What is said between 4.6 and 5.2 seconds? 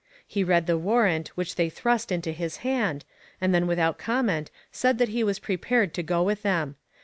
said that